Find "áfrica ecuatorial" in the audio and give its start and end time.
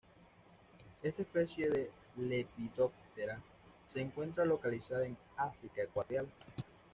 5.37-6.25